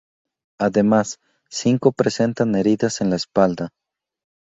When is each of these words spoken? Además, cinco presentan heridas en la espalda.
Además, 0.59 1.19
cinco 1.51 1.91
presentan 1.91 2.55
heridas 2.55 3.01
en 3.01 3.11
la 3.11 3.17
espalda. 3.17 3.69